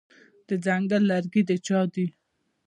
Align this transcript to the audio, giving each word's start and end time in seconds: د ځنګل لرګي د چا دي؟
د 0.47 0.49
ځنګل 0.65 1.03
لرګي 1.11 1.41
د 1.49 1.51
چا 1.65 1.79
دي؟ 1.93 2.05